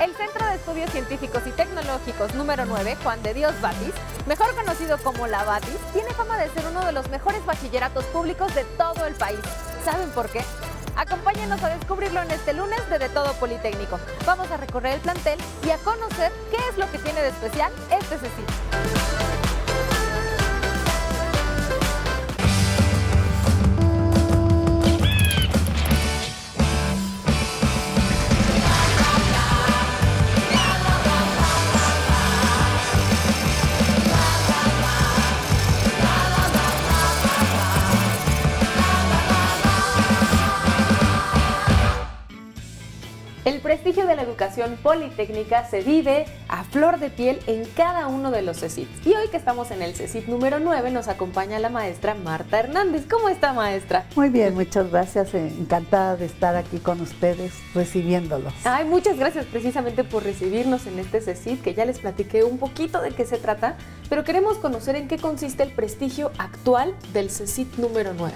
[0.00, 3.94] El Centro de Estudios Científicos y Tecnológicos número 9, Juan de Dios Batis,
[4.26, 8.54] mejor conocido como la Batis, tiene fama de ser uno de los mejores bachilleratos públicos
[8.54, 9.38] de todo el país.
[9.84, 10.42] ¿Saben por qué?
[10.96, 13.98] Acompáñenos a descubrirlo en este lunes de De Todo Politécnico.
[14.26, 17.72] Vamos a recorrer el plantel y a conocer qué es lo que tiene de especial
[17.90, 19.35] este Cecil.
[43.86, 48.42] Prestigio de la educación politécnica se vive a flor de piel en cada uno de
[48.42, 48.88] los CECIT.
[49.06, 53.04] Y hoy que estamos en el CECIT número 9 nos acompaña la maestra Marta Hernández.
[53.08, 54.04] ¿Cómo está maestra?
[54.16, 55.32] Muy bien, muchas gracias.
[55.34, 58.52] Eh, encantada de estar aquí con ustedes recibiéndolos.
[58.64, 63.00] Ay, muchas gracias precisamente por recibirnos en este CECIT que ya les platiqué un poquito
[63.00, 63.76] de qué se trata,
[64.08, 68.34] pero queremos conocer en qué consiste el prestigio actual del CECIT número 9.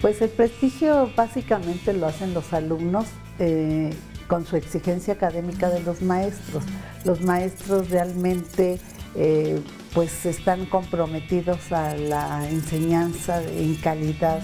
[0.00, 3.06] Pues el prestigio básicamente lo hacen los alumnos
[3.40, 3.90] eh,
[4.30, 6.62] con su exigencia académica de los maestros.
[7.04, 8.78] Los maestros realmente
[9.16, 9.60] eh,
[9.92, 14.38] pues están comprometidos a la enseñanza en calidad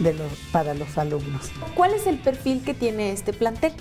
[0.00, 1.52] de los, para los alumnos.
[1.76, 3.72] ¿Cuál es el perfil que tiene este plantel?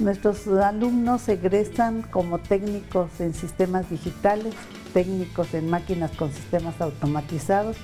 [0.00, 4.54] Nuestros alumnos egresan como técnicos en sistemas digitales,
[4.92, 7.76] técnicos en máquinas con sistemas automatizados,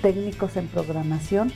[0.00, 1.52] técnicos en programación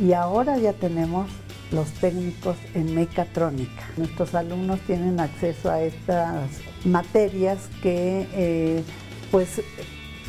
[0.00, 1.30] y ahora ya tenemos
[1.72, 3.82] los técnicos en mecatrónica.
[3.96, 6.48] Nuestros alumnos tienen acceso a estas
[6.84, 8.82] materias que eh,
[9.30, 9.60] pues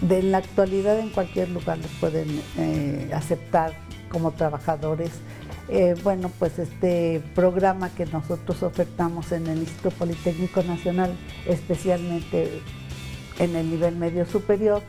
[0.01, 3.73] de la actualidad en cualquier lugar los pueden eh, aceptar
[4.09, 5.11] como trabajadores.
[5.69, 11.15] Eh, bueno, pues este programa que nosotros ofertamos en el Instituto Politécnico Nacional,
[11.45, 12.61] especialmente
[13.37, 14.81] en el nivel medio superior,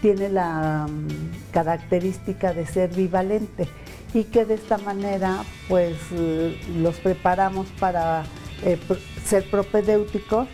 [0.00, 3.66] tiene la mm, característica de ser bivalente
[4.14, 8.24] y que de esta manera pues eh, los preparamos para
[8.62, 8.78] eh,
[9.24, 10.48] ser propedéuticos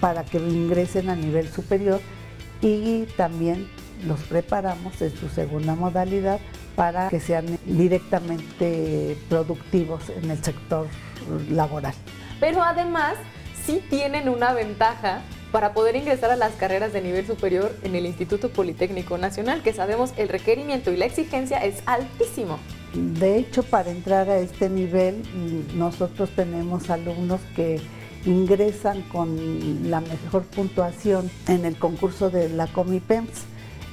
[0.00, 2.00] para que ingresen a nivel superior
[2.62, 3.68] y también
[4.06, 6.40] los preparamos en su segunda modalidad
[6.74, 10.86] para que sean directamente productivos en el sector
[11.50, 11.94] laboral.
[12.40, 13.14] Pero además
[13.64, 18.04] sí tienen una ventaja para poder ingresar a las carreras de nivel superior en el
[18.04, 22.58] Instituto Politécnico Nacional, que sabemos el requerimiento y la exigencia es altísimo.
[22.96, 25.22] De hecho, para entrar a este nivel,
[25.74, 27.78] nosotros tenemos alumnos que
[28.24, 33.42] ingresan con la mejor puntuación en el concurso de la Comipems.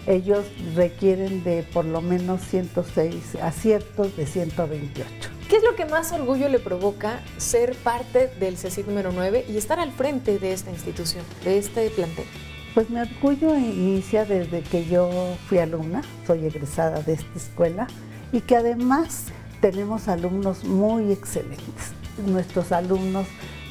[0.07, 5.05] Ellos requieren de por lo menos 106 aciertos de 128.
[5.49, 9.57] ¿Qué es lo que más orgullo le provoca ser parte del CECIT número 9 y
[9.57, 12.25] estar al frente de esta institución, de este plantel?
[12.73, 15.09] Pues mi orgullo inicia desde que yo
[15.47, 17.87] fui alumna, soy egresada de esta escuela
[18.33, 19.27] y que además
[19.61, 21.93] tenemos alumnos muy excelentes.
[22.27, 23.27] Nuestros alumnos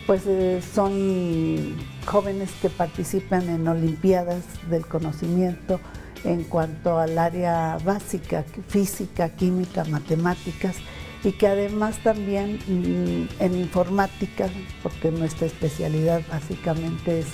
[0.06, 5.78] pues eh, son jóvenes que participan en olimpiadas del conocimiento
[6.24, 10.76] en cuanto al área básica, física, química, matemáticas
[11.24, 14.48] y que además también mm, en informática,
[14.82, 17.26] porque nuestra especialidad básicamente es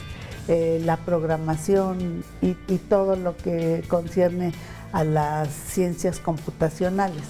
[0.48, 2.54] eh, la programación y,
[2.88, 4.52] todo lo que concierne
[4.92, 7.22] a las ciencias computacionales.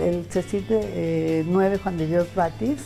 [0.00, 2.80] El CECIT 9 eh, Juan de Dios Batis,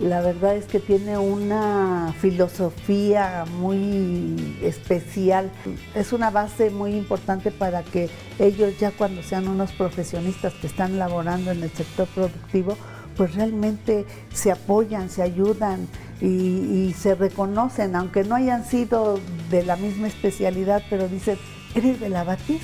[0.00, 5.50] la verdad es que tiene una filosofía muy especial.
[5.94, 8.08] Es una base muy importante para que
[8.38, 12.78] ellos ya cuando sean unos profesionistas que están laborando en el sector productivo,
[13.20, 15.86] pues realmente se apoyan, se ayudan
[16.22, 19.20] y, se reconocen, aunque no hayan sido
[19.50, 21.36] de la misma especialidad, pero dicen,
[21.74, 22.62] ¿eres de la Batis?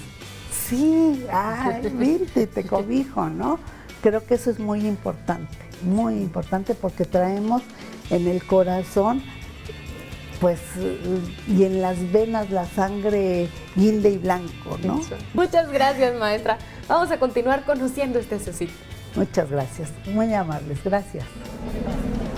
[0.51, 3.59] Sí, ay, vente, te cobijo, ¿no?
[4.01, 7.61] Creo que eso es muy importante, muy importante porque traemos
[8.09, 9.23] en el corazón
[10.41, 10.61] pues
[11.49, 15.03] y en las venas la sangre guinde y blanco, ¿no?
[15.35, 16.57] Muchas gracias, maestra.
[16.89, 18.71] Vamos a continuar conociendo este CECIT.
[19.17, 21.25] Muchas gracias, muy amables, gracias.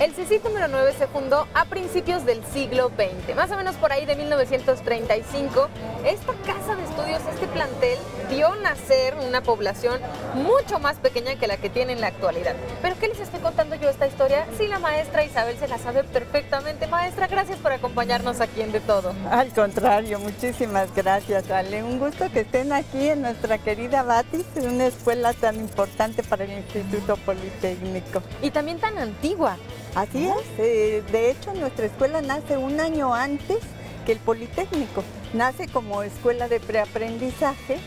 [0.01, 3.91] El CECIT número 9 se fundó a principios del siglo XX, más o menos por
[3.91, 5.69] ahí de 1935.
[6.05, 7.99] Esta casa de estudios, este plantel,
[8.31, 10.01] vio nacer una población
[10.35, 12.55] mucho más pequeña que la que tiene en la actualidad.
[12.81, 14.47] ¿Pero qué les estoy contando yo esta historia?
[14.57, 16.87] Sí, la maestra Isabel se la sabe perfectamente.
[16.87, 19.13] Maestra, gracias por acompañarnos aquí en De Todo.
[19.33, 21.83] Al contrario, muchísimas gracias, Ale.
[21.83, 26.53] Un gusto que estén aquí en nuestra querida Batis, una escuela tan importante para el
[26.53, 28.23] Instituto Politécnico.
[28.43, 29.57] Y también tan antigua.
[29.95, 33.59] Así es, eh, de hecho nuestra escuela nace un año antes
[34.07, 35.03] que el Politécnico,
[35.35, 37.79] nace como escuela de preaprendizaje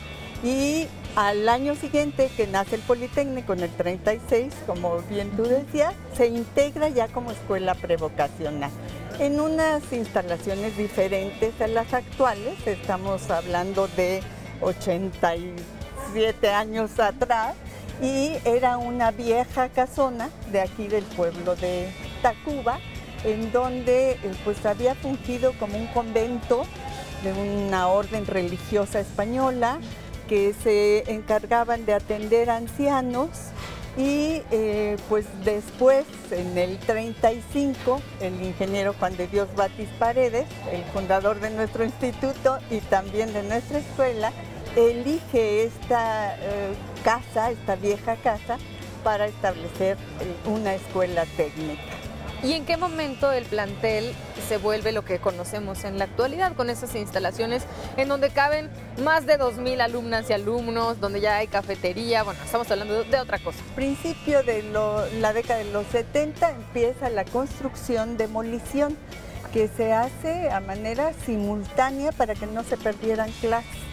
[0.43, 5.93] y al año siguiente que nace el Politécnico en el 36, como bien tú decías,
[6.15, 8.71] se integra ya como escuela prevocacional.
[9.19, 14.21] En unas instalaciones diferentes a las actuales, estamos hablando de
[14.61, 17.55] 87 años atrás,
[18.01, 21.89] y era una vieja casona de aquí del pueblo de
[22.21, 22.79] Tacuba,
[23.23, 26.63] en donde eh, pues había fungido como un convento
[27.23, 29.79] de una orden religiosa española
[30.27, 33.29] que se encargaban de atender ancianos
[33.97, 40.83] y eh, pues después, en el 35, el ingeniero Juan de Dios Batis Paredes, el
[40.85, 44.31] fundador de nuestro instituto y también de nuestra escuela,
[44.77, 48.57] elige esta eh, casa, esta vieja casa,
[49.03, 51.81] para establecer eh, una escuela técnica.
[52.43, 54.13] ¿Y en qué momento el plantel
[54.47, 57.63] se vuelve lo que conocemos en la actualidad con esas instalaciones
[57.97, 58.67] en donde caben
[59.03, 62.23] más de 2.000 alumnas y alumnos, donde ya hay cafetería?
[62.23, 63.59] Bueno, estamos hablando de otra cosa.
[63.75, 64.63] Principio de
[65.19, 68.97] la década de los 70 empieza la construcción, demolición,
[69.53, 73.90] que se hace a manera simultánea para que no se perdieran clases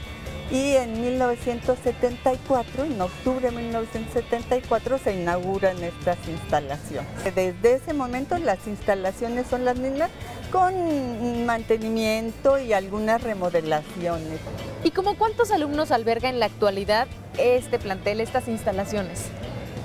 [0.51, 7.07] y en 1974, en octubre de 1974, se inauguran estas instalaciones.
[7.35, 10.11] Desde ese momento las instalaciones son las mismas
[10.51, 14.41] con mantenimiento y algunas remodelaciones.
[14.85, 19.27] ¿Y como cuántos alumnos alberga en la actualidad este plantel, estas instalaciones?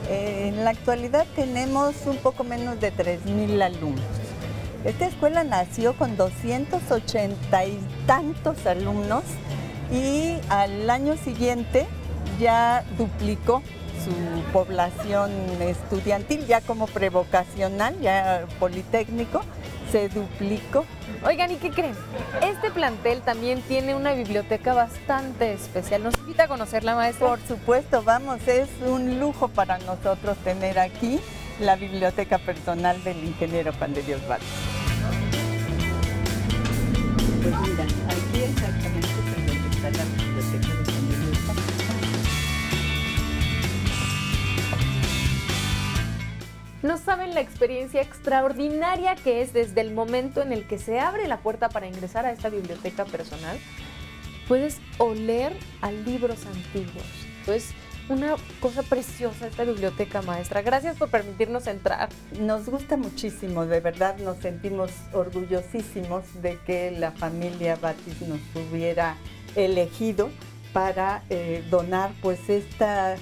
[0.09, 4.04] Eh, en la actualidad tenemos un poco menos de 3.000 alumnos.
[4.86, 9.24] Esta escuela nació con 280 y tantos alumnos
[9.94, 11.86] y al año siguiente
[12.40, 13.62] ya duplicó
[14.04, 14.12] su
[14.51, 15.31] población
[15.62, 19.42] estudiantil, ya como prevocacional, ya politécnico,
[19.92, 20.84] se duplicó.
[21.25, 21.95] Oigan, ¿y qué creen?
[22.42, 26.04] Este plantel también tiene una biblioteca bastante especial.
[26.04, 27.28] ¿Nos invita a conocerla, maestra?
[27.28, 31.19] Por supuesto, vamos, es un lujo para nosotros tener aquí
[31.60, 34.50] la biblioteca personal del ingeniero Juan de Dios Vargas.
[46.83, 51.30] No saben la experiencia extraordinaria que es desde el momento en el que se abre
[51.30, 53.57] la puerta para ingresar a esta biblioteca personal.
[54.50, 57.06] Puedes oler a libros antiguos.
[57.47, 57.69] Es
[58.09, 60.62] una cosa preciosa esta biblioteca maestra.
[60.62, 62.09] Gracias por permitirnos entrar.
[62.38, 69.15] Nos gusta muchísimo, de verdad nos sentimos orgullosísimos de que la familia Batis nos hubiera
[69.56, 70.30] elegido
[70.74, 73.15] para eh, donar pues esta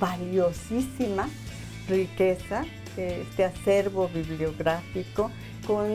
[0.00, 1.28] valiosísima
[1.88, 2.64] riqueza,
[2.96, 5.30] este acervo bibliográfico,
[5.66, 5.88] con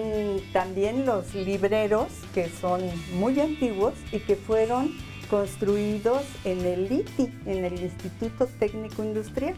[0.54, 2.82] también los libreros que son
[3.14, 4.92] muy antiguos y que fueron
[5.30, 9.56] construidos en el ITI, en el Instituto Técnico Industrial.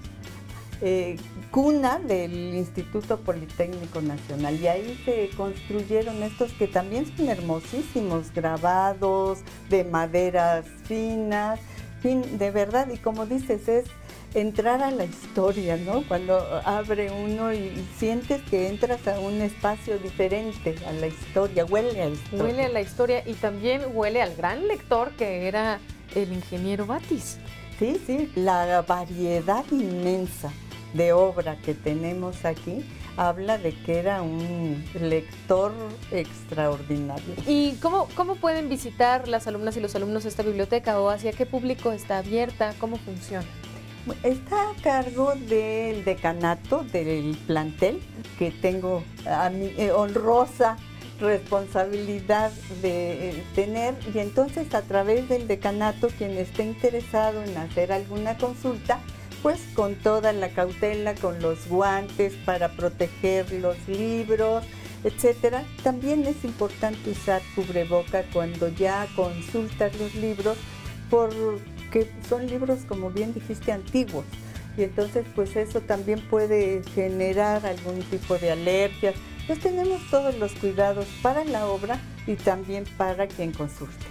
[0.81, 1.17] Eh,
[1.51, 9.39] cuna del Instituto Politécnico Nacional y ahí se construyeron estos que también son hermosísimos, grabados
[9.69, 11.59] de maderas finas,
[12.01, 13.85] fin, de verdad, y como dices, es
[14.33, 16.03] entrar a la historia, ¿no?
[16.07, 22.01] Cuando abre uno y sientes que entras a un espacio diferente, a la historia, huele
[22.01, 22.43] a la historia.
[22.43, 25.79] Huele a la historia y también huele al gran lector que era
[26.15, 27.37] el ingeniero Batis.
[27.79, 30.51] Sí, sí, la variedad inmensa
[30.93, 32.83] de obra que tenemos aquí
[33.15, 35.73] habla de que era un lector
[36.11, 37.35] extraordinario.
[37.45, 41.45] ¿Y cómo, cómo pueden visitar las alumnas y los alumnos esta biblioteca o hacia qué
[41.45, 42.73] público está abierta?
[42.79, 43.45] ¿Cómo funciona?
[44.23, 48.01] Está a cargo del decanato del plantel,
[48.37, 50.77] que tengo a mi eh, honrosa
[51.19, 52.51] responsabilidad
[52.81, 58.37] de eh, tener y entonces a través del decanato quien esté interesado en hacer alguna
[58.37, 58.99] consulta
[59.43, 64.65] pues con toda la cautela, con los guantes para proteger los libros,
[65.03, 65.63] etcétera.
[65.83, 70.57] También es importante usar cubreboca cuando ya consultas los libros,
[71.89, 74.25] porque son libros, como bien dijiste, antiguos.
[74.77, 79.13] y entonces pues eso también puede generar algún tipo de alergia.
[79.47, 84.05] Pues tenemos todos los cuidados para la obra y también para quien consulte.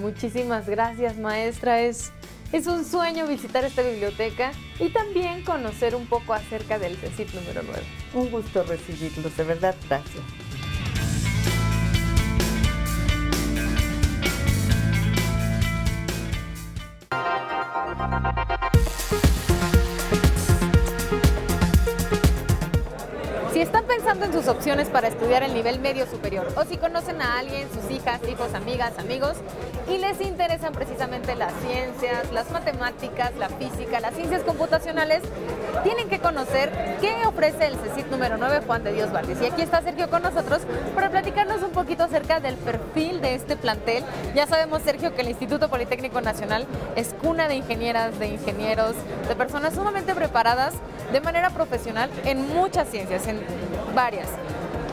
[0.00, 2.12] muchísimas gracias maestra, es,
[2.52, 7.62] es un sueño visitar esta biblioteca y también conocer un poco acerca del CECIT número
[7.64, 7.82] 9.
[8.12, 10.49] Un gusto recibirlos, de verdad, gracias.
[18.00, 18.49] Si
[23.96, 27.66] pensando en sus opciones para estudiar el nivel medio superior o si conocen a alguien,
[27.74, 29.34] sus hijas, hijos, amigas, amigos,
[29.88, 35.22] y les interesan precisamente las ciencias, las matemáticas, la física, las ciencias computacionales,
[35.82, 36.70] tienen que conocer
[37.00, 39.42] qué ofrece el CECIT número 9 Juan de Dios Valdés.
[39.42, 40.62] Y aquí está Sergio con nosotros
[40.94, 44.04] para platicarnos un poquito acerca del perfil de este plantel.
[44.36, 48.94] Ya sabemos, Sergio, que el Instituto Politécnico Nacional es cuna de ingenieras, de ingenieros,
[49.26, 50.74] de personas sumamente preparadas
[51.12, 53.40] de manera profesional en muchas ciencias, en
[53.94, 54.28] varias.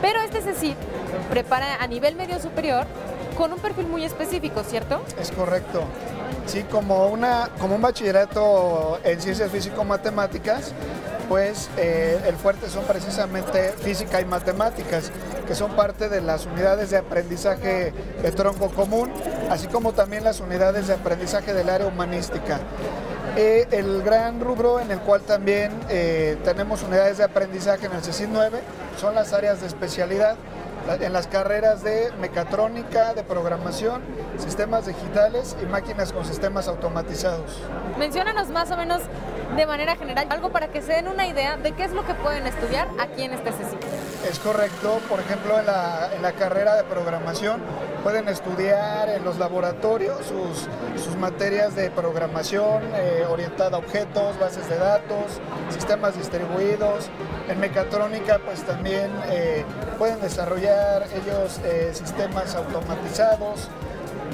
[0.00, 0.76] Pero este CECIT
[1.30, 2.86] prepara a nivel medio superior
[3.36, 5.00] con un perfil muy específico, ¿cierto?
[5.20, 5.84] Es correcto.
[6.46, 10.72] Sí, como, una, como un bachillerato en ciencias físico-matemáticas,
[11.28, 15.12] pues eh, el fuerte son precisamente física y matemáticas,
[15.46, 19.12] que son parte de las unidades de aprendizaje de tronco común,
[19.50, 22.60] así como también las unidades de aprendizaje del área humanística.
[23.36, 28.02] Eh, el gran rubro en el cual también eh, tenemos unidades de aprendizaje en el
[28.02, 28.58] CECID 9
[28.98, 30.36] son las áreas de especialidad
[31.00, 34.02] en las carreras de mecatrónica, de programación,
[34.38, 37.60] sistemas digitales y máquinas con sistemas automatizados.
[37.98, 39.02] Menciónanos más o menos
[39.54, 42.14] de manera general algo para que se den una idea de qué es lo que
[42.14, 43.78] pueden estudiar aquí en este CECID.
[44.30, 47.60] Es correcto, por ejemplo en la, en la carrera de programación
[48.02, 50.68] pueden estudiar en los laboratorios sus,
[51.02, 55.40] sus materias de programación eh, orientada a objetos, bases de datos,
[55.70, 57.08] sistemas distribuidos.
[57.48, 59.64] En mecatrónica pues también eh,
[59.98, 63.68] pueden desarrollar ellos eh, sistemas automatizados.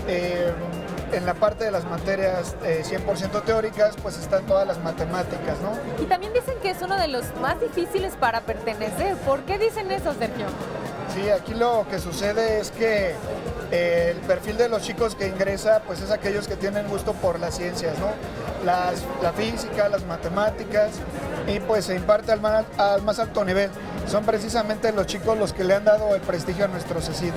[0.07, 5.71] en la parte de las materias 100% teóricas, pues están todas las matemáticas, ¿no?
[6.03, 9.17] Y también dicen que es uno de los más difíciles para pertenecer.
[9.19, 10.47] ¿Por qué dicen eso, Sergio?
[11.15, 13.15] Sí, aquí lo que sucede es que
[13.75, 17.57] el perfil de los chicos que ingresa, pues es aquellos que tienen gusto por las
[17.57, 18.09] ciencias, ¿no?
[18.65, 20.93] la física, las matemáticas,
[21.47, 23.71] y pues se imparte al más, alto nivel.
[24.07, 27.33] Son precisamente los chicos los que le han dado el prestigio a nuestro CECID.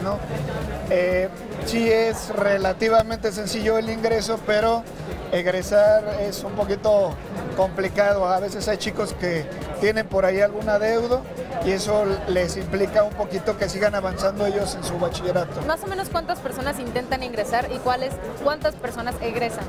[0.90, 1.30] Eh,
[1.66, 4.84] sí es relativamente sencillo el ingreso, pero
[5.32, 7.14] egresar es un poquito
[7.56, 8.28] complicado.
[8.28, 9.46] A veces hay chicos que
[9.82, 11.22] tienen por ahí alguna deuda
[11.66, 15.62] y eso les implica un poquito que sigan avanzando ellos en su bachillerato.
[15.68, 19.66] Más o menos cuántas personas intentan ingresar y cuáles, cuántas personas egresan.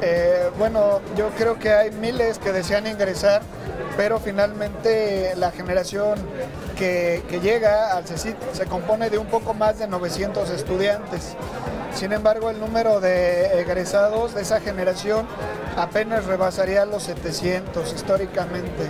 [0.00, 3.40] Eh, bueno, yo creo que hay miles que desean ingresar,
[3.96, 6.18] pero finalmente la generación
[6.76, 11.36] que, que llega al CECIT se compone de un poco más de 900 estudiantes.
[11.94, 15.26] Sin embargo, el número de egresados de esa generación
[15.76, 18.88] apenas rebasaría los 700 históricamente.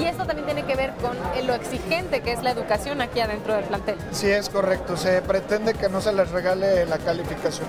[0.00, 1.16] Y esto también tiene que ver con
[1.46, 3.96] lo exigente que es la educación aquí adentro del plantel.
[4.12, 4.96] Sí, es correcto.
[4.96, 7.68] Se pretende que no se les regale la calificación.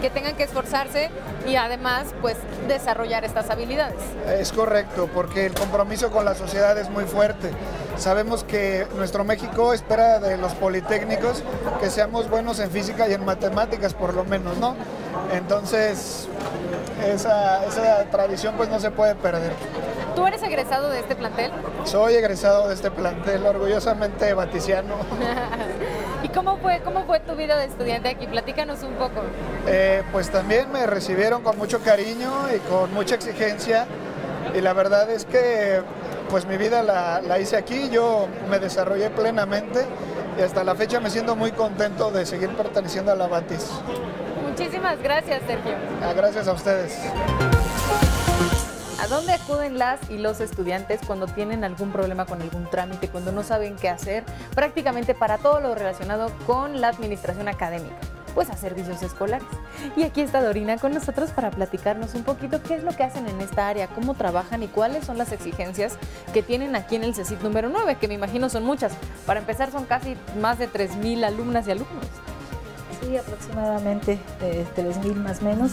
[0.00, 1.10] Que tengan que esforzarse
[1.46, 3.98] y además pues desarrollar estas habilidades.
[4.26, 7.50] Es correcto, porque el compromiso con la sociedad es muy fuerte.
[7.98, 11.42] Sabemos que nuestro México espera de los politécnicos
[11.80, 14.76] que seamos buenos en física y en matemáticas por lo menos, ¿no?
[15.32, 16.28] Entonces,
[17.04, 19.52] esa, esa tradición pues no se puede perder.
[20.18, 21.52] ¿Tú eres egresado de este plantel?
[21.84, 24.96] Soy egresado de este plantel, orgullosamente baticiano.
[26.24, 28.26] ¿Y cómo fue, cómo fue tu vida de estudiante aquí?
[28.26, 29.20] Platícanos un poco.
[29.68, 33.86] Eh, pues también me recibieron con mucho cariño y con mucha exigencia.
[34.56, 35.82] Y la verdad es que
[36.28, 39.84] pues mi vida la, la hice aquí, yo me desarrollé plenamente
[40.36, 43.70] y hasta la fecha me siento muy contento de seguir perteneciendo a la Batis.
[44.48, 45.76] Muchísimas gracias, Sergio.
[46.02, 46.98] Ah, gracias a ustedes.
[49.08, 53.32] ¿A dónde acuden las y los estudiantes cuando tienen algún problema con algún trámite, cuando
[53.32, 54.22] no saben qué hacer?
[54.54, 57.96] Prácticamente para todo lo relacionado con la administración académica,
[58.34, 59.48] pues a servicios escolares.
[59.96, 63.26] Y aquí está Dorina con nosotros para platicarnos un poquito qué es lo que hacen
[63.26, 65.96] en esta área, cómo trabajan y cuáles son las exigencias
[66.34, 68.92] que tienen aquí en el CECIT número 9, que me imagino son muchas.
[69.24, 72.04] Para empezar son casi más de 3.000 alumnas y alumnos.
[73.00, 75.70] Sí, aproximadamente de 3.000 más o menos.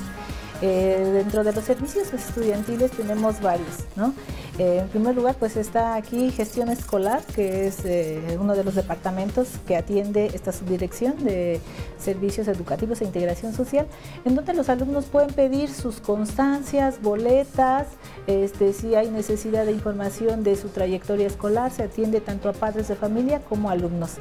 [0.62, 4.14] Eh, dentro de los servicios estudiantiles tenemos varios, ¿no?
[4.58, 8.76] Eh, en primer lugar, pues está aquí gestión escolar, que es eh, uno de los
[8.76, 11.60] departamentos que atiende esta subdirección de
[12.00, 13.86] servicios educativos e integración social,
[14.24, 17.88] en donde los alumnos pueden pedir sus constancias, boletas,
[18.28, 22.88] este, si hay necesidad de información de su trayectoria escolar, se atiende tanto a padres
[22.88, 24.12] de familia como a alumnos.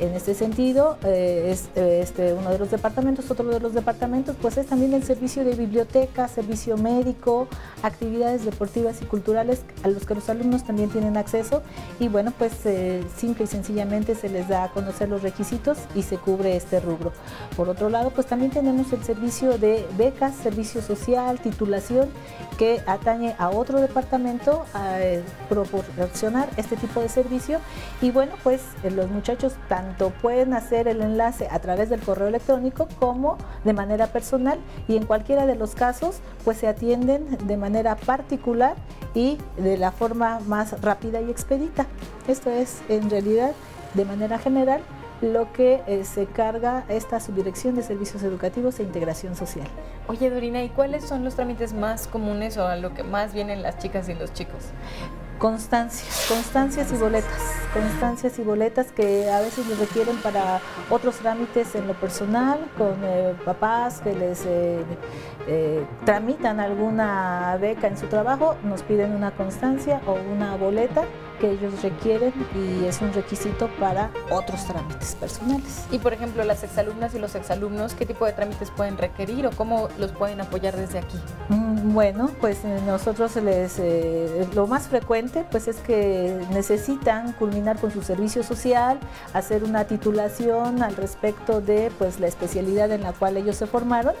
[0.00, 4.66] En este sentido, es este, uno de los departamentos, otro de los departamentos, pues es
[4.66, 5.67] también el servicio de biblioteca,
[6.28, 7.48] servicio médico,
[7.82, 11.62] actividades deportivas y culturales a los que los alumnos también tienen acceso
[12.00, 16.02] y bueno, pues eh, simple y sencillamente se les da a conocer los requisitos y
[16.02, 17.12] se cubre este rubro.
[17.56, 22.08] Por otro lado, pues también tenemos el servicio de becas, servicio social, titulación,
[22.56, 27.60] que atañe a otro departamento a eh, proporcionar este tipo de servicio
[28.02, 32.28] y bueno, pues eh, los muchachos tanto pueden hacer el enlace a través del correo
[32.28, 34.58] electrónico como de manera personal
[34.88, 38.76] y en cualquiera de los casos pues se atienden de manera particular
[39.14, 41.86] y de la forma más rápida y expedita.
[42.26, 43.52] Esto es en realidad
[43.94, 44.80] de manera general
[45.20, 49.66] lo que eh, se carga esta subdirección de servicios educativos e integración social.
[50.06, 53.62] Oye, Dorina, ¿y cuáles son los trámites más comunes o a lo que más vienen
[53.62, 54.66] las chicas y los chicos?
[55.38, 57.40] Constancias, constancias y boletas,
[57.72, 62.96] constancias y boletas que a veces les requieren para otros trámites en lo personal, con
[63.04, 64.82] eh, papás que les eh,
[65.46, 71.04] eh, tramitan alguna beca en su trabajo, nos piden una constancia o una boleta
[71.38, 75.84] que ellos requieren y es un requisito para otros trámites personales.
[75.90, 79.50] Y por ejemplo, las exalumnas y los exalumnos, ¿qué tipo de trámites pueden requerir o
[79.50, 81.18] cómo los pueden apoyar desde aquí?
[81.48, 83.80] Mm, bueno, pues nosotros les,
[84.54, 88.98] lo más frecuente pues es que necesitan culminar con su servicio social,
[89.32, 94.14] hacer una titulación al respecto de pues la especialidad en la cual ellos se formaron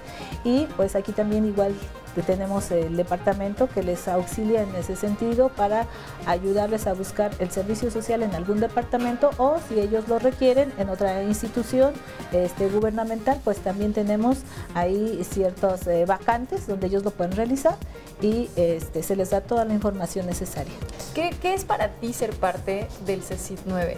[0.44, 1.74] y pues aquí también igual
[2.22, 5.86] tenemos el departamento que les auxilia en ese sentido para
[6.26, 10.88] ayudarles a buscar el servicio social en algún departamento o si ellos lo requieren en
[10.88, 11.92] otra institución
[12.32, 14.38] este, gubernamental, pues también tenemos
[14.74, 17.76] ahí ciertos eh, vacantes donde ellos lo pueden realizar
[18.20, 20.74] y este, se les da toda la información necesaria.
[21.14, 23.96] ¿Qué, qué es para ti ser parte del CECIT 9?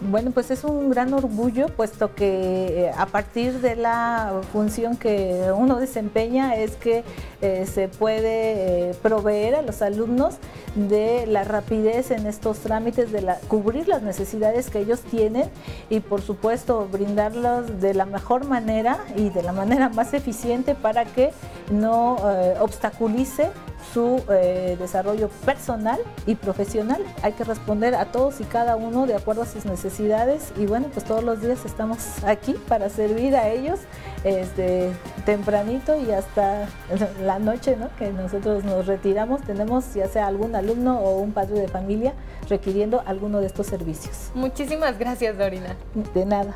[0.00, 5.52] Bueno, pues es un gran orgullo, puesto que eh, a partir de la función que
[5.56, 7.04] uno desempeña es que
[7.40, 10.36] eh, se puede eh, proveer a los alumnos
[10.74, 15.48] de la rapidez en estos trámites, de cubrir las necesidades que ellos tienen
[15.88, 21.04] y por supuesto brindarlos de la mejor manera y de la manera más eficiente para
[21.04, 21.30] que
[21.70, 22.16] no
[22.60, 23.50] obstaculice
[23.92, 27.02] su eh, desarrollo personal y profesional.
[27.22, 30.88] Hay que responder a todos y cada uno de acuerdo a sus necesidades y bueno,
[30.92, 33.80] pues todos los días estamos aquí para servir a ellos
[34.24, 34.90] este,
[35.26, 36.68] tempranito y hasta
[37.22, 37.88] la noche ¿no?
[37.98, 39.42] que nosotros nos retiramos.
[39.42, 42.14] Tenemos ya sea algún alumno o un padre de familia
[42.48, 44.30] requiriendo alguno de estos servicios.
[44.34, 45.76] Muchísimas gracias, Dorina.
[46.14, 46.54] De nada.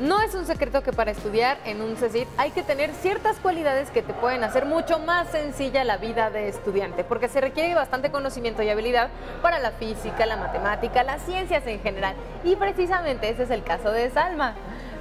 [0.00, 3.90] No es un secreto que para estudiar en un CECIT hay que tener ciertas cualidades
[3.90, 8.10] que te pueden hacer mucho más sencilla la vida de estudiante, porque se requiere bastante
[8.10, 12.16] conocimiento y habilidad para la física, la matemática, las ciencias en general.
[12.42, 14.54] Y precisamente ese es el caso de Salma.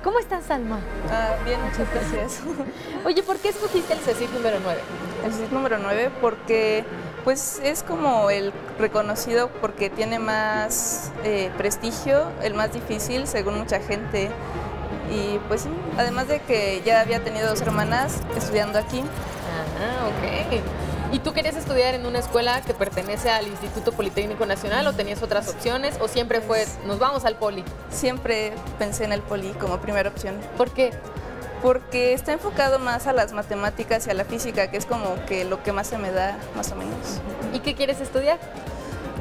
[0.04, 0.80] ¿Cómo estás, Salma?
[1.10, 2.42] Ah, bien, muchas gracias.
[3.06, 4.80] Oye, ¿por qué escogiste el CECIT número 9?
[5.26, 6.86] El CECIT número 9 porque
[7.24, 13.80] pues es como el reconocido porque tiene más eh, prestigio, el más difícil según mucha
[13.80, 14.30] gente.
[15.14, 19.02] Y pues además de que ya había tenido dos hermanas estudiando aquí.
[19.80, 20.62] Ah, ok.
[21.14, 25.22] ¿Y tú querías estudiar en una escuela que pertenece al Instituto Politécnico Nacional o tenías
[25.22, 27.64] otras opciones o siempre fue nos vamos al poli?
[27.92, 30.36] Siempre pensé en el poli como primera opción.
[30.58, 30.92] ¿Por qué?
[31.62, 35.46] Porque está enfocado más a las matemáticas y a la física, que es como que
[35.46, 37.22] lo que más se me da, más o menos.
[37.54, 38.40] ¿Y qué quieres estudiar?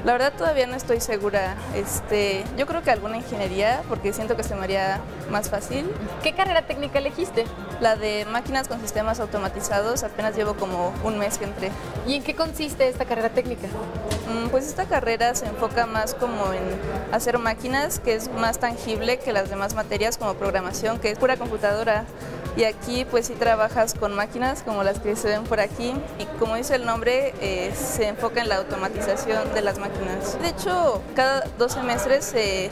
[0.05, 1.55] La verdad todavía no estoy segura.
[1.77, 5.89] Este, yo creo que alguna ingeniería, porque siento que se me haría más fácil.
[6.25, 7.45] ¿Qué carrera técnica elegiste?
[7.81, 10.03] La de máquinas con sistemas automatizados.
[10.03, 11.71] Apenas llevo como un mes que entré.
[12.07, 13.69] ¿Y en qué consiste esta carrera técnica?
[14.29, 16.63] Mm, pues esta carrera se enfoca más como en
[17.13, 21.37] hacer máquinas, que es más tangible que las demás materias como programación, que es pura
[21.37, 22.07] computadora.
[22.57, 26.25] Y aquí pues sí trabajas con máquinas como las que se ven por aquí y
[26.39, 30.39] como dice el nombre eh, se enfoca en la automatización de las máquinas.
[30.41, 32.71] De hecho cada dos semestres se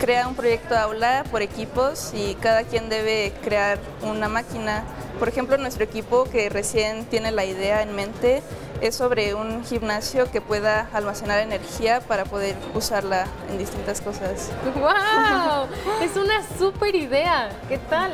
[0.00, 4.84] crea un proyecto aula por equipos y cada quien debe crear una máquina
[5.22, 8.42] Por ejemplo, nuestro equipo que recién tiene la idea en mente
[8.80, 14.50] es sobre un gimnasio que pueda almacenar energía para poder usarla en distintas cosas.
[14.74, 15.68] ¡Wow!
[16.02, 17.50] es una súper idea.
[17.68, 18.10] ¿Qué tal?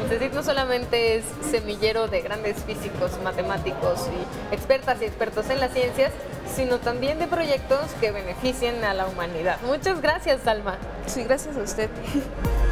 [0.00, 5.58] El CECIT no solamente es semillero de grandes físicos, matemáticos y expertas y expertos en
[5.58, 6.12] las ciencias,
[6.54, 9.58] sino también de proyectos que beneficien a la humanidad.
[9.62, 10.78] Muchas gracias, Salma.
[11.06, 11.90] Sí, gracias a usted.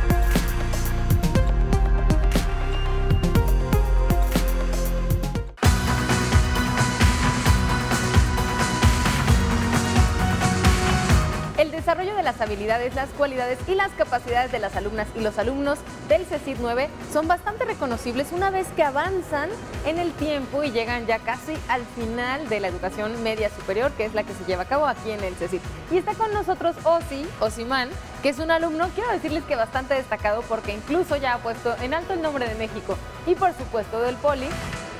[12.42, 15.78] habilidades, las cualidades y las capacidades de las alumnas y los alumnos
[16.08, 19.48] del CECIT 9 son bastante reconocibles una vez que avanzan
[19.86, 24.04] en el tiempo y llegan ya casi al final de la educación media superior, que
[24.04, 25.62] es la que se lleva a cabo aquí en el CECIT.
[25.90, 27.88] Y está con nosotros Osi, Osimán,
[28.22, 31.94] que es un alumno, quiero decirles que bastante destacado porque incluso ya ha puesto en
[31.94, 34.48] alto el nombre de México y por supuesto del Poli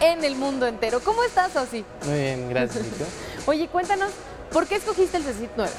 [0.00, 1.00] en el mundo entero.
[1.00, 1.84] ¿Cómo estás, Osi?
[2.06, 2.84] Muy bien, gracias,
[3.46, 4.10] Oye, cuéntanos,
[4.52, 5.70] ¿por qué escogiste el CECIT 9?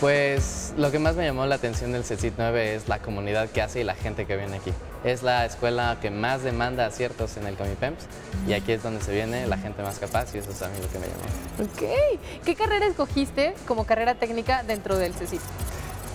[0.00, 3.60] Pues lo que más me llamó la atención del CECIT 9 es la comunidad que
[3.60, 4.72] hace y la gente que viene aquí.
[5.02, 8.04] Es la escuela que más demanda aciertos en el Comipems
[8.46, 10.76] y aquí es donde se viene la gente más capaz y eso es a mí
[10.80, 11.72] lo que me llamó.
[11.72, 12.42] Ok.
[12.44, 15.40] ¿Qué carrera escogiste como carrera técnica dentro del CECIT?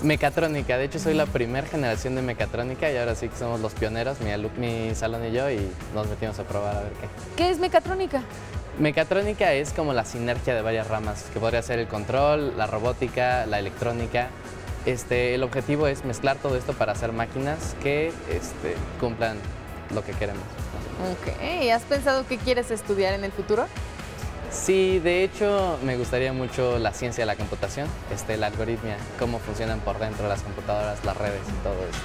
[0.02, 3.74] Mecatrónica, de hecho soy la primera generación de mecatrónica y ahora sí que somos los
[3.74, 5.60] pioneros, mi, mi salón y yo, y
[5.93, 7.08] nos metimos a probar a ver qué.
[7.36, 8.22] ¿Qué es mecatrónica?
[8.80, 13.46] Mecatrónica es como la sinergia de varias ramas, que podría ser el control, la robótica,
[13.46, 14.30] la electrónica.
[14.86, 19.38] Este, el objetivo es mezclar todo esto para hacer máquinas que este, cumplan
[19.94, 20.44] lo que queremos.
[21.12, 23.68] Ok, ¿has pensado qué quieres estudiar en el futuro?
[24.52, 29.40] Sí, de hecho me gustaría mucho la ciencia de la computación, este, la algoritmia, cómo
[29.40, 32.00] funcionan por dentro las computadoras, las redes y todo esto.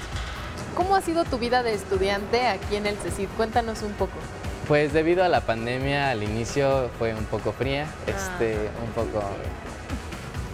[0.75, 3.29] ¿Cómo ha sido tu vida de estudiante aquí en el CECID?
[3.37, 4.13] Cuéntanos un poco.
[4.69, 8.85] Pues debido a la pandemia al inicio fue un poco fría, este, ah.
[8.85, 9.25] un poco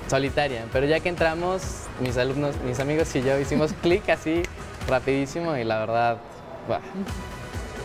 [0.09, 1.63] solitaria, pero ya que entramos,
[1.99, 4.45] mis alumnos, mis amigos y yo hicimos clic así
[4.87, 6.19] rapidísimo y la verdad,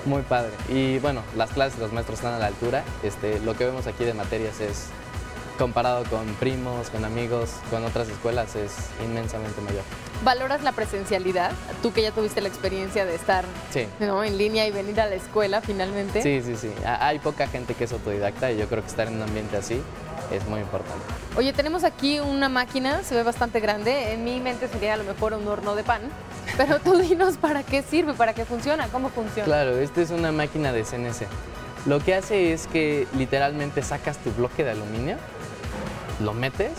[0.05, 0.51] muy padre.
[0.69, 4.03] Y bueno, las clases, los maestros están a la altura, este, lo que vemos aquí
[4.03, 4.89] de materias es
[5.57, 8.71] comparado con primos, con amigos, con otras escuelas, es
[9.03, 9.83] inmensamente mayor.
[10.23, 11.51] ¿Valoras la presencialidad?
[11.81, 15.61] Tú que ya tuviste la experiencia de estar en línea y venir a la escuela
[15.61, 16.21] finalmente.
[16.21, 16.71] Sí, sí, sí.
[16.85, 19.81] Hay poca gente que es autodidacta y yo creo que estar en un ambiente así
[20.31, 20.99] es muy importante.
[21.37, 24.13] Oye, tenemos aquí una máquina, se ve bastante grande.
[24.13, 26.01] En mi mente sería a lo mejor un horno de pan.
[26.57, 29.45] Pero tú dinos para qué sirve, para qué funciona, cómo funciona.
[29.45, 31.27] Claro, esta es una máquina de CNC.
[31.85, 35.17] Lo que hace es que literalmente sacas tu bloque de aluminio
[36.19, 36.71] lo metes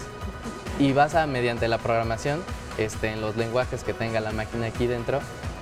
[0.79, 2.42] y vas a, mediante la programación,
[2.79, 5.21] este, en los lenguajes que tenga la máquina aquí dentro,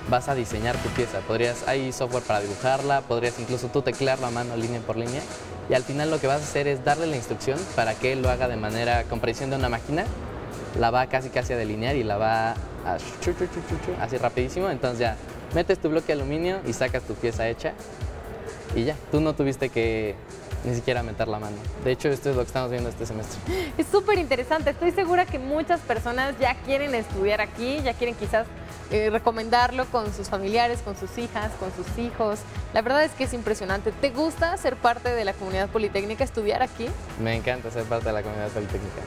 [0.09, 1.19] vas a diseñar tu pieza.
[1.19, 5.21] Podrías, hay software para dibujarla, podrías incluso tú teclear la mano línea por línea
[5.69, 8.21] y al final lo que vas a hacer es darle la instrucción para que él
[8.21, 10.03] lo haga de manera, comprensión de una máquina,
[10.79, 12.51] la va casi casi a delinear y la va
[12.85, 12.97] a
[14.01, 15.15] así rapidísimo, entonces ya
[15.53, 17.73] metes tu bloque de aluminio y sacas tu pieza hecha
[18.75, 20.15] y ya, tú no tuviste que
[20.63, 21.57] ni siquiera meter la mano.
[21.83, 23.39] De hecho, esto es lo que estamos viendo este semestre.
[23.77, 24.71] Es súper interesante.
[24.71, 28.47] Estoy segura que muchas personas ya quieren estudiar aquí, ya quieren quizás
[28.91, 32.39] eh, recomendarlo con sus familiares, con sus hijas, con sus hijos.
[32.73, 33.91] La verdad es que es impresionante.
[33.91, 36.87] ¿Te gusta ser parte de la comunidad politécnica, estudiar aquí?
[37.21, 39.01] Me encanta ser parte de la comunidad politécnica.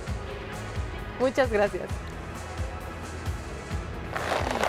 [1.21, 1.89] Muchas gracias.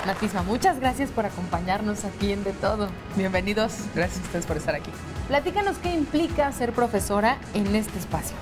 [0.06, 2.90] Natisma, muchas gracias por acompañarnos aquí en De Todo.
[3.16, 4.92] Bienvenidos, gracias a ustedes por estar aquí.
[5.30, 8.36] Platícanos qué implica ser profesora en este espacio.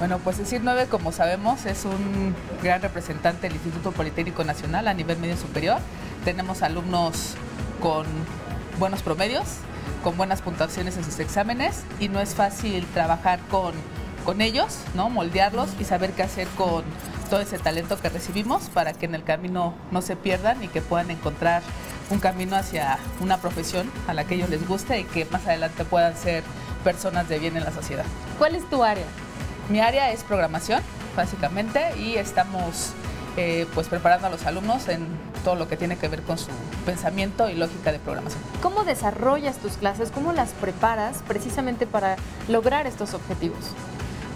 [0.00, 4.88] Bueno, pues el CIR 9, como sabemos, es un gran representante del Instituto Politécnico Nacional
[4.88, 5.78] a nivel medio superior.
[6.24, 7.36] Tenemos alumnos
[7.80, 8.04] con
[8.80, 9.44] buenos promedios,
[10.02, 13.74] con buenas puntuaciones en sus exámenes y no es fácil trabajar con,
[14.24, 15.08] con ellos, ¿no?
[15.08, 16.82] moldearlos y saber qué hacer con
[17.32, 20.82] todo ese talento que recibimos para que en el camino no se pierdan y que
[20.82, 21.62] puedan encontrar
[22.10, 25.86] un camino hacia una profesión a la que ellos les guste y que más adelante
[25.86, 26.44] puedan ser
[26.84, 28.04] personas de bien en la sociedad.
[28.36, 29.06] ¿Cuál es tu área?
[29.70, 30.82] Mi área es programación,
[31.16, 32.90] básicamente, y estamos
[33.38, 35.06] eh, pues preparando a los alumnos en
[35.42, 36.50] todo lo que tiene que ver con su
[36.84, 38.42] pensamiento y lógica de programación.
[38.60, 40.10] ¿Cómo desarrollas tus clases?
[40.10, 42.16] ¿Cómo las preparas precisamente para
[42.48, 43.70] lograr estos objetivos?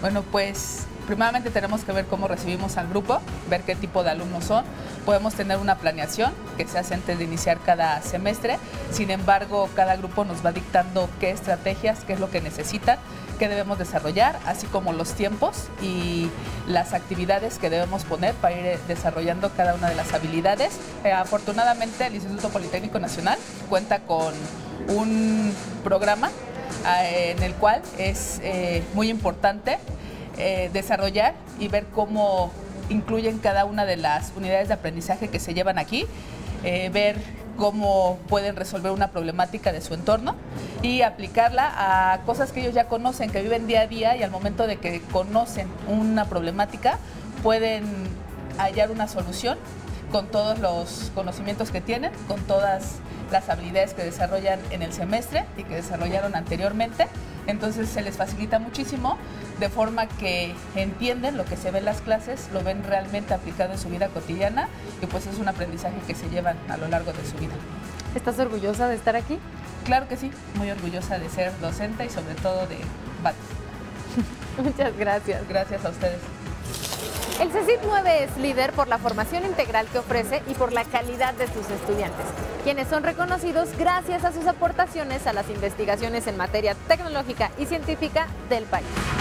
[0.01, 4.43] Bueno, pues primeramente tenemos que ver cómo recibimos al grupo, ver qué tipo de alumnos
[4.43, 4.65] son.
[5.05, 8.59] Podemos tener una planeación que se hace antes de iniciar cada semestre.
[8.91, 12.99] Sin embargo, cada grupo nos va dictando qué estrategias, qué es lo que necesitan,
[13.39, 16.29] qué debemos desarrollar, así como los tiempos y
[16.67, 20.77] las actividades que debemos poner para ir desarrollando cada una de las habilidades.
[21.05, 23.39] Eh, afortunadamente, el Instituto Politécnico Nacional
[23.69, 24.33] cuenta con
[24.89, 26.29] un programa
[26.85, 29.77] eh, en el cual es eh, muy importante
[30.37, 32.51] eh, desarrollar y ver cómo
[32.89, 36.05] incluyen cada una de las unidades de aprendizaje que se llevan aquí,
[36.63, 37.17] ver
[37.57, 40.35] cómo pueden resolver una problemática de su entorno
[40.81, 44.31] y aplicarla a cosas que ellos ya conocen, que viven día a día y al
[44.31, 46.99] momento de que conocen una problemática
[47.43, 47.83] pueden
[48.57, 49.57] hallar una solución
[50.11, 52.95] con todos los conocimientos que tienen, con todas
[53.31, 57.07] las habilidades que desarrollan en el semestre y que desarrollaron anteriormente.
[57.47, 59.17] Entonces se les facilita muchísimo
[59.59, 63.73] de forma que entienden lo que se ve en las clases, lo ven realmente aplicado
[63.73, 64.67] en su vida cotidiana
[65.01, 67.55] y pues es un aprendizaje que se llevan a lo largo de su vida.
[68.13, 69.39] ¿Estás orgullosa de estar aquí?
[69.85, 72.77] Claro que sí, muy orgullosa de ser docente y sobre todo de
[73.23, 73.35] BAT.
[74.63, 75.47] Muchas gracias.
[75.47, 76.19] Gracias a ustedes.
[77.39, 81.35] El CECIT 9 es líder por la formación integral que ofrece y por la calidad
[81.35, 82.25] de sus estudiantes,
[82.67, 88.27] quienes son reconocidos gracias a sus aportaciones a las investigaciones en materia tecnológica y científica
[88.49, 89.16] del país.